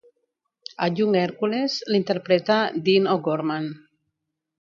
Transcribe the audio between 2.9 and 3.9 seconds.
O'Gorman.